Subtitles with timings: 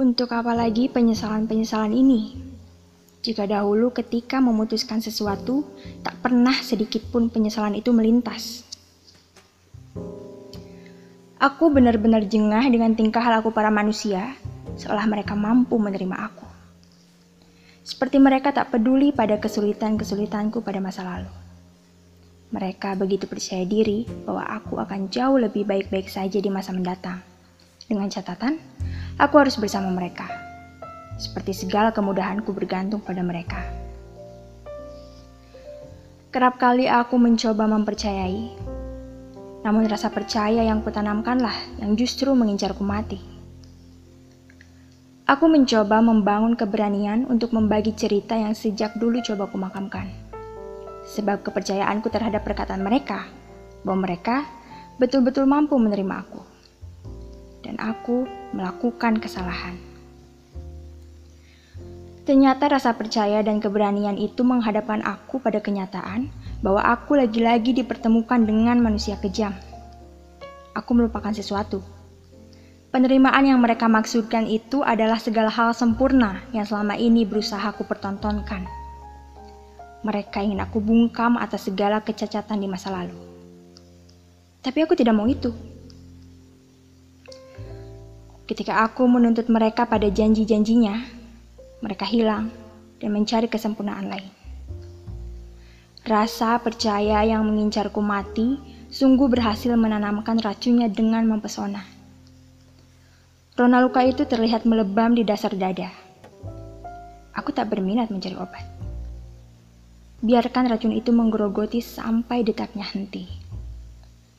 [0.00, 2.32] Untuk apa lagi penyesalan-penyesalan ini?
[3.20, 5.60] Jika dahulu ketika memutuskan sesuatu,
[6.00, 8.64] tak pernah sedikit pun penyesalan itu melintas.
[11.36, 14.40] Aku benar-benar jengah dengan tingkah laku para manusia,
[14.80, 16.48] seolah mereka mampu menerima aku.
[17.84, 21.28] Seperti mereka tak peduli pada kesulitan-kesulitanku pada masa lalu.
[22.56, 27.20] Mereka begitu percaya diri bahwa aku akan jauh lebih baik-baik saja di masa mendatang.
[27.84, 28.56] Dengan catatan,
[29.20, 30.24] aku harus bersama mereka
[31.20, 33.60] seperti segala kemudahanku bergantung pada mereka.
[36.32, 38.48] Kerap kali aku mencoba mempercayai,
[39.60, 41.52] namun rasa percaya yang kutanamkanlah
[41.84, 43.20] yang justru mengincarku mati.
[45.28, 50.08] Aku mencoba membangun keberanian untuk membagi cerita yang sejak dulu coba kumakamkan.
[51.06, 53.28] Sebab kepercayaanku terhadap perkataan mereka,
[53.84, 54.48] bahwa mereka
[54.98, 56.49] betul-betul mampu menerima aku.
[57.80, 59.80] Aku melakukan kesalahan.
[62.28, 66.28] Ternyata rasa percaya dan keberanian itu menghadapkan aku pada kenyataan
[66.60, 69.56] bahwa aku lagi-lagi dipertemukan dengan manusia kejam.
[70.76, 71.80] Aku melupakan sesuatu.
[72.92, 78.68] Penerimaan yang mereka maksudkan itu adalah segala hal sempurna yang selama ini berusaha aku pertontonkan.
[80.04, 83.16] Mereka ingin aku bungkam atas segala kecacatan di masa lalu.
[84.60, 85.50] Tapi aku tidak mau itu.
[88.50, 90.98] Ketika aku menuntut mereka pada janji-janjinya,
[91.86, 92.50] mereka hilang
[92.98, 94.26] dan mencari kesempurnaan lain.
[96.02, 98.58] Rasa percaya yang mengincarku mati
[98.90, 101.86] sungguh berhasil menanamkan racunnya dengan mempesona.
[103.54, 105.94] Rona luka itu terlihat melebam di dasar dada.
[107.38, 108.66] Aku tak berminat mencari obat.
[110.26, 113.30] Biarkan racun itu menggerogoti sampai detaknya henti.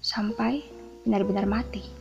[0.04, 0.68] Sampai
[1.08, 2.01] benar-benar mati.